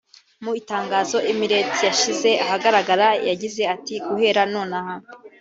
Mu 0.43 0.51
itangazo 0.61 1.17
Emirates 1.31 1.79
yashyize 1.87 2.29
ahagaragara 2.45 3.07
yagize 3.27 3.61
iti 3.75 3.93
“Guhera 4.07 4.41
nonaha 4.53 4.93